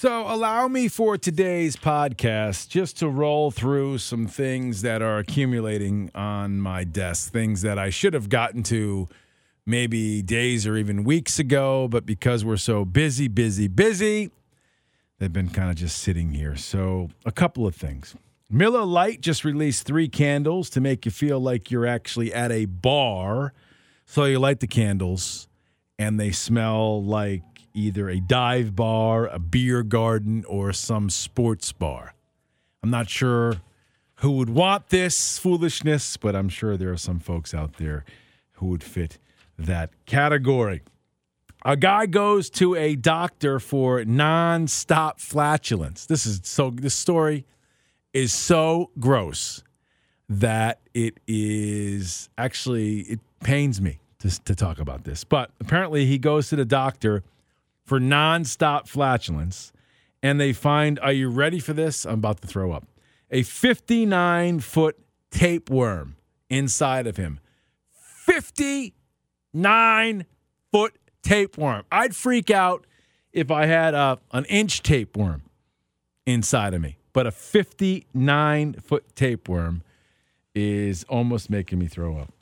So, 0.00 0.32
allow 0.32 0.68
me 0.68 0.86
for 0.86 1.18
today's 1.18 1.74
podcast 1.74 2.68
just 2.68 2.98
to 2.98 3.08
roll 3.08 3.50
through 3.50 3.98
some 3.98 4.28
things 4.28 4.82
that 4.82 5.02
are 5.02 5.18
accumulating 5.18 6.12
on 6.14 6.60
my 6.60 6.84
desk, 6.84 7.32
things 7.32 7.62
that 7.62 7.80
I 7.80 7.90
should 7.90 8.14
have 8.14 8.28
gotten 8.28 8.62
to 8.62 9.08
maybe 9.66 10.22
days 10.22 10.68
or 10.68 10.76
even 10.76 11.02
weeks 11.02 11.40
ago, 11.40 11.88
but 11.88 12.06
because 12.06 12.44
we're 12.44 12.58
so 12.58 12.84
busy, 12.84 13.26
busy, 13.26 13.66
busy, 13.66 14.30
they've 15.18 15.32
been 15.32 15.50
kind 15.50 15.68
of 15.68 15.74
just 15.74 15.98
sitting 15.98 16.30
here. 16.30 16.54
So, 16.54 17.10
a 17.26 17.32
couple 17.32 17.66
of 17.66 17.74
things. 17.74 18.14
Miller 18.48 18.84
Lite 18.84 19.20
just 19.20 19.44
released 19.44 19.84
three 19.84 20.08
candles 20.08 20.70
to 20.70 20.80
make 20.80 21.06
you 21.06 21.10
feel 21.10 21.40
like 21.40 21.72
you're 21.72 21.86
actually 21.86 22.32
at 22.32 22.52
a 22.52 22.66
bar. 22.66 23.52
So, 24.06 24.26
you 24.26 24.38
light 24.38 24.60
the 24.60 24.68
candles 24.68 25.48
and 25.98 26.20
they 26.20 26.30
smell 26.30 27.02
like 27.02 27.42
either 27.74 28.08
a 28.08 28.20
dive 28.20 28.74
bar, 28.74 29.26
a 29.26 29.38
beer 29.38 29.82
garden, 29.82 30.44
or 30.46 30.72
some 30.72 31.10
sports 31.10 31.72
bar. 31.72 32.14
I'm 32.82 32.90
not 32.90 33.08
sure 33.08 33.60
who 34.16 34.32
would 34.32 34.50
want 34.50 34.88
this 34.88 35.38
foolishness, 35.38 36.16
but 36.16 36.34
I'm 36.34 36.48
sure 36.48 36.76
there 36.76 36.92
are 36.92 36.96
some 36.96 37.20
folks 37.20 37.54
out 37.54 37.74
there 37.74 38.04
who 38.52 38.66
would 38.66 38.82
fit 38.82 39.18
that 39.58 39.90
category. 40.06 40.82
A 41.64 41.76
guy 41.76 42.06
goes 42.06 42.50
to 42.50 42.74
a 42.76 42.94
doctor 42.94 43.58
for 43.58 44.02
nonstop 44.04 45.20
flatulence. 45.20 46.06
This 46.06 46.24
is 46.24 46.40
so 46.44 46.70
this 46.70 46.94
story 46.94 47.44
is 48.12 48.32
so 48.32 48.90
gross 48.98 49.62
that 50.28 50.80
it 50.94 51.18
is 51.26 52.28
actually 52.38 53.00
it 53.00 53.20
pains 53.40 53.80
me 53.80 53.98
to, 54.20 54.44
to 54.44 54.54
talk 54.54 54.78
about 54.78 55.04
this. 55.04 55.24
But 55.24 55.50
apparently 55.60 56.06
he 56.06 56.18
goes 56.18 56.48
to 56.50 56.56
the 56.56 56.64
doctor 56.64 57.22
for 57.88 57.98
nonstop 57.98 58.86
flatulence, 58.86 59.72
and 60.22 60.38
they 60.38 60.52
find, 60.52 61.00
are 61.00 61.12
you 61.12 61.30
ready 61.30 61.58
for 61.58 61.72
this? 61.72 62.04
I'm 62.04 62.14
about 62.14 62.42
to 62.42 62.46
throw 62.46 62.72
up. 62.72 62.86
A 63.30 63.42
59 63.42 64.60
foot 64.60 64.98
tapeworm 65.30 66.16
inside 66.50 67.06
of 67.06 67.16
him. 67.16 67.40
59 67.92 70.26
foot 70.70 70.98
tapeworm. 71.22 71.84
I'd 71.90 72.14
freak 72.14 72.50
out 72.50 72.86
if 73.32 73.50
I 73.50 73.64
had 73.64 73.94
a, 73.94 74.18
an 74.32 74.44
inch 74.46 74.82
tapeworm 74.82 75.44
inside 76.26 76.74
of 76.74 76.82
me, 76.82 76.98
but 77.14 77.26
a 77.26 77.30
59 77.30 78.74
foot 78.74 79.16
tapeworm 79.16 79.82
is 80.54 81.04
almost 81.04 81.48
making 81.48 81.78
me 81.78 81.86
throw 81.86 82.18
up. 82.18 82.34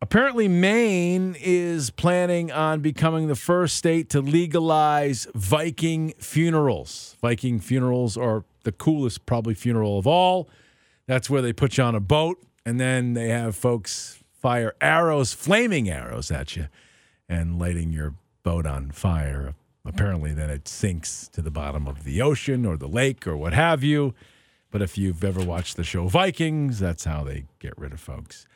Apparently, 0.00 0.46
Maine 0.46 1.36
is 1.40 1.90
planning 1.90 2.52
on 2.52 2.80
becoming 2.80 3.26
the 3.26 3.34
first 3.34 3.76
state 3.76 4.08
to 4.10 4.20
legalize 4.20 5.26
Viking 5.34 6.14
funerals. 6.18 7.16
Viking 7.20 7.58
funerals 7.58 8.16
are 8.16 8.44
the 8.62 8.70
coolest, 8.70 9.26
probably, 9.26 9.54
funeral 9.54 9.98
of 9.98 10.06
all. 10.06 10.48
That's 11.06 11.28
where 11.28 11.42
they 11.42 11.52
put 11.52 11.78
you 11.78 11.84
on 11.84 11.94
a 11.96 12.00
boat 12.00 12.40
and 12.64 12.78
then 12.78 13.14
they 13.14 13.30
have 13.30 13.56
folks 13.56 14.22
fire 14.40 14.74
arrows, 14.80 15.32
flaming 15.32 15.88
arrows 15.88 16.30
at 16.30 16.54
you, 16.54 16.68
and 17.28 17.58
lighting 17.58 17.92
your 17.92 18.14
boat 18.42 18.66
on 18.66 18.90
fire. 18.90 19.54
Apparently, 19.84 20.32
then 20.32 20.50
it 20.50 20.68
sinks 20.68 21.28
to 21.28 21.40
the 21.40 21.50
bottom 21.50 21.88
of 21.88 22.04
the 22.04 22.20
ocean 22.20 22.66
or 22.66 22.76
the 22.76 22.86
lake 22.86 23.26
or 23.26 23.36
what 23.36 23.54
have 23.54 23.82
you. 23.82 24.14
But 24.70 24.82
if 24.82 24.98
you've 24.98 25.24
ever 25.24 25.42
watched 25.42 25.76
the 25.76 25.82
show 25.82 26.08
Vikings, 26.08 26.78
that's 26.78 27.04
how 27.04 27.24
they 27.24 27.46
get 27.58 27.76
rid 27.78 27.92
of 27.94 28.00
folks. 28.00 28.46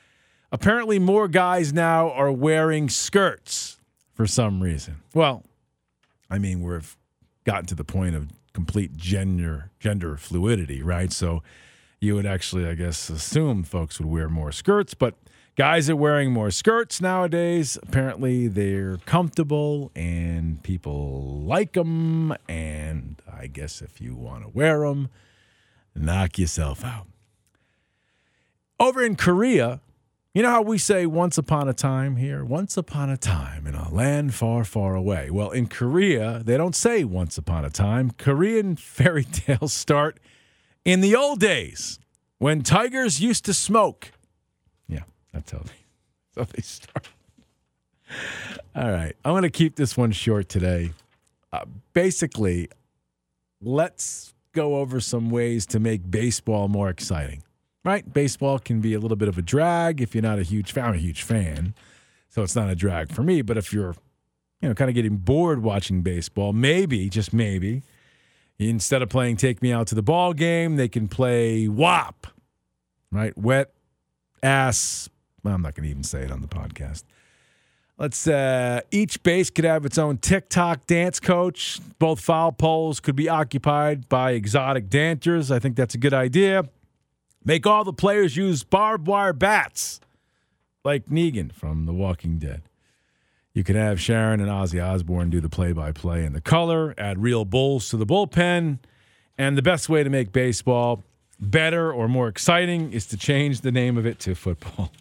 Apparently, 0.53 0.98
more 0.98 1.28
guys 1.28 1.72
now 1.72 2.11
are 2.11 2.31
wearing 2.31 2.91
skirts 2.91 3.78
for 4.12 4.27
some 4.27 4.62
reason. 4.62 4.97
Well, 5.14 5.44
I 6.31 6.39
mean, 6.39 6.62
we've 6.62 6.94
gotten 7.44 7.64
to 7.67 7.75
the 7.75 7.84
point 7.84 8.14
of 8.14 8.28
complete 8.53 8.94
gender 8.94 9.70
gender 9.81 10.19
fluidity, 10.19 10.83
right? 10.83 11.11
So 11.11 11.42
you 12.00 12.14
would 12.17 12.27
actually, 12.27 12.67
I 12.67 12.75
guess, 12.75 13.09
assume 13.09 13.64
folks 13.64 13.99
would 13.99 14.09
wear 14.09 14.28
more 14.28 14.53
skirts, 14.53 14.93
but 14.93 15.15
guys 15.56 15.88
are 15.88 15.97
wearing 15.97 16.31
more 16.31 16.50
skirts 16.50 17.00
nowadays. 17.00 17.78
Apparently, 17.82 18.47
they're 18.47 18.98
comfortable 19.06 19.91
and 19.97 20.62
people 20.62 21.41
like 21.47 21.72
them. 21.72 22.34
And 22.47 23.22
I 23.32 23.47
guess 23.47 23.81
if 23.81 24.03
you 24.03 24.15
want 24.15 24.43
to 24.43 24.50
wear 24.50 24.81
them, 24.81 25.09
knock 25.94 26.38
yourself 26.38 26.84
out. 26.84 27.06
Over 28.78 29.03
in 29.03 29.16
Korea, 29.16 29.81
you 30.34 30.43
know 30.43 30.50
how 30.50 30.62
we 30.62 30.78
say 30.78 31.04
once 31.04 31.37
upon 31.37 31.69
a 31.69 31.75
time 31.75 32.16
here? 32.16 32.43
Once 32.43 32.78
upon 32.78 33.10
a 33.10 33.19
time 33.19 33.66
in 33.66 33.75
a 33.75 33.93
land 33.93 34.34
far, 34.34 34.65
far 34.65 34.94
away. 34.94 35.28
Well, 35.28 35.50
in 35.50 35.66
Korea, 35.66 36.41
they 36.43 36.56
don't 36.56 36.75
say 36.75 37.04
once 37.04 37.37
upon 37.37 37.66
a 37.66 37.70
time. 37.70 38.12
Korean 38.16 38.76
fairy 38.76 39.25
tales 39.25 39.75
start 39.75 40.19
in 40.87 41.03
the 41.03 41.15
old 41.15 41.38
days 41.38 41.98
when 42.38 42.62
tigers 42.62 43.21
used 43.21 43.44
to 43.44 43.53
smoke. 43.53 44.10
Yeah, 44.88 45.03
that's 45.34 45.50
how 45.50 45.59
they, 45.59 45.65
that's 46.34 46.50
how 46.50 46.56
they 46.56 46.62
start. 46.62 47.09
All 48.75 48.91
right. 48.91 49.15
I'm 49.25 49.32
going 49.32 49.42
to 49.42 49.50
keep 49.50 49.76
this 49.76 49.98
one 49.98 50.12
short 50.12 50.48
today. 50.48 50.92
Uh, 51.53 51.66
basically, 51.92 52.71
let's 53.60 54.32
go 54.53 54.76
over 54.76 54.98
some 54.98 55.28
ways 55.28 55.66
to 55.66 55.78
make 55.78 56.10
baseball 56.10 56.69
more 56.69 56.88
exciting 56.88 57.42
right? 57.84 58.10
Baseball 58.12 58.59
can 58.59 58.81
be 58.81 58.94
a 58.94 58.98
little 58.98 59.16
bit 59.16 59.28
of 59.28 59.38
a 59.38 59.43
drag 59.43 60.00
if 60.00 60.15
you're 60.15 60.22
not 60.22 60.38
a 60.38 60.43
huge 60.43 60.72
fan. 60.72 60.84
I'm 60.84 60.94
a 60.94 60.98
huge 60.98 61.22
fan, 61.22 61.75
so 62.28 62.43
it's 62.43 62.56
not 62.56 62.70
a 62.70 62.75
drag 62.75 63.12
for 63.12 63.22
me. 63.22 63.43
But 63.43 63.56
if 63.56 63.72
you're, 63.72 63.94
you 64.60 64.69
know, 64.69 64.75
kind 64.75 64.88
of 64.88 64.94
getting 64.94 65.16
bored 65.16 65.62
watching 65.62 66.03
baseball, 66.03 66.53
maybe, 66.53 67.09
just 67.09 67.32
maybe, 67.32 67.82
instead 68.59 69.03
of 69.03 69.09
playing 69.09 69.37
Take 69.37 69.62
Me 69.62 69.72
Out 69.72 69.87
to 69.88 69.94
the 69.94 70.03
Ball 70.03 70.32
Game, 70.32 70.76
they 70.76 70.88
can 70.88 71.09
play 71.09 71.69
WAP, 71.69 72.26
right? 73.10 73.37
Wet 73.37 73.72
ass. 74.42 75.09
Well, 75.42 75.54
I'm 75.54 75.62
not 75.62 75.75
going 75.75 75.84
to 75.84 75.91
even 75.91 76.04
say 76.04 76.22
it 76.22 76.31
on 76.31 76.41
the 76.41 76.48
podcast. 76.48 77.04
Let's 77.98 78.26
uh, 78.26 78.81
each 78.91 79.22
base 79.22 79.50
could 79.50 79.65
have 79.65 79.84
its 79.84 79.98
own 79.98 80.19
TikTok 80.19 80.87
dance 80.87 81.21
coach. 81.21 81.78
Both 81.98 82.21
foul 82.21 82.50
poles 82.50 83.00
could 83.00 83.15
be 83.15 83.28
occupied 83.28 84.09
by 84.09 84.32
exotic 84.32 84.88
dancers. 84.88 85.50
I 85.50 85.59
think 85.59 85.76
that's 85.76 85.94
a 85.94 85.98
good 85.98 86.15
idea. 86.15 86.65
Make 87.44 87.66
all 87.66 87.84
the 87.84 87.92
players 87.92 88.36
use 88.36 88.62
barbed 88.62 89.06
wire 89.06 89.32
bats, 89.32 90.00
like 90.84 91.06
Negan 91.06 91.53
from 91.53 91.86
The 91.86 91.92
Walking 91.92 92.38
Dead. 92.38 92.62
You 93.53 93.64
could 93.64 93.76
have 93.76 94.00
Sharon 94.00 94.41
and 94.41 94.48
Ozzy 94.48 94.82
Osbourne 94.82 95.28
do 95.28 95.41
the 95.41 95.48
play 95.48 95.72
by 95.72 95.92
play 95.92 96.25
and 96.25 96.34
the 96.34 96.41
color, 96.41 96.94
add 96.97 97.19
real 97.19 97.44
bulls 97.44 97.88
to 97.91 97.97
the 97.97 98.06
bullpen. 98.06 98.78
And 99.36 99.58
the 99.58 99.62
best 99.62 99.88
way 99.88 100.03
to 100.03 100.10
make 100.10 100.32
baseball 100.32 101.03
better 101.38 101.92
or 101.92 102.08
more 102.08 102.28
exciting 102.28 102.92
is 102.92 103.06
to 103.06 103.16
change 103.16 103.60
the 103.60 103.72
name 103.72 103.98
of 103.98 104.06
it 104.06 104.19
to 104.20 104.34
football. 104.34 104.92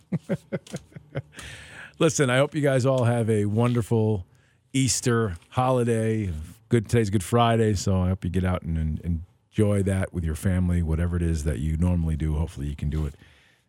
Listen, 2.00 2.29
I 2.29 2.38
hope 2.38 2.56
you 2.56 2.62
guys 2.62 2.85
all 2.85 3.03
have 3.03 3.29
a 3.29 3.46
wonderful 3.46 4.25
Easter 4.73 5.38
holiday. 5.50 6.31
Good 6.68 6.90
today's 6.90 7.09
Good 7.09 7.23
Friday, 7.23 7.75
so 7.75 8.02
I 8.02 8.09
hope 8.09 8.23
you 8.23 8.31
get 8.31 8.44
out 8.44 8.63
and, 8.63 8.78
and, 8.78 9.02
and 9.03 9.22
enjoy 9.52 9.84
that 9.84 10.14
with 10.14 10.24
your 10.24 10.36
family, 10.36 10.82
whatever 10.82 11.16
it 11.16 11.22
is 11.22 11.44
that 11.44 11.60
you 11.60 11.78
normally 11.78 12.16
do. 12.16 12.36
Hopefully, 12.36 12.68
you 12.68 12.76
can 12.76 12.90
do 12.90 13.06
it, 13.06 13.16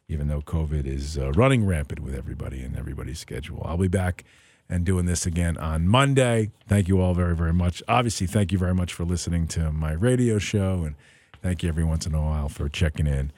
even 0.08 0.28
though 0.28 0.40
COVID 0.40 0.86
is 0.86 1.18
uh, 1.18 1.32
running 1.32 1.66
rampant 1.66 2.00
with 2.00 2.14
everybody 2.14 2.62
and 2.62 2.76
everybody's 2.76 3.18
schedule. 3.18 3.62
I'll 3.64 3.78
be 3.78 3.88
back 3.88 4.24
and 4.68 4.84
doing 4.84 5.06
this 5.06 5.26
again 5.26 5.56
on 5.58 5.88
Monday. 5.88 6.50
Thank 6.68 6.88
you 6.88 7.00
all 7.00 7.14
very, 7.14 7.36
very 7.36 7.52
much. 7.52 7.82
Obviously, 7.88 8.26
thank 8.26 8.52
you 8.52 8.58
very 8.58 8.74
much 8.74 8.92
for 8.92 9.04
listening 9.04 9.46
to 9.48 9.72
my 9.72 9.92
radio 9.92 10.38
show, 10.38 10.84
and 10.84 10.94
thank 11.42 11.62
you 11.62 11.68
every 11.68 11.84
once 11.84 12.06
in 12.06 12.14
a 12.14 12.22
while 12.22 12.48
for 12.48 12.68
checking 12.68 13.06
in 13.06 13.32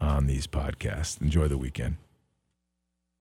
on 0.00 0.26
these 0.26 0.46
podcasts. 0.46 1.20
Enjoy 1.20 1.48
the 1.48 1.58
weekend. 1.58 1.96